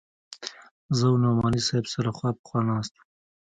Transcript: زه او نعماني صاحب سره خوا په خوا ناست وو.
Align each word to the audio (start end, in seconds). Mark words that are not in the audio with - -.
زه 0.97 1.03
او 1.09 1.15
نعماني 1.23 1.61
صاحب 1.67 1.85
سره 1.93 2.09
خوا 2.17 2.29
په 2.37 2.43
خوا 2.47 2.59
ناست 2.69 2.93
وو. 2.95 3.03